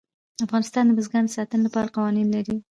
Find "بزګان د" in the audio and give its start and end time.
0.97-1.31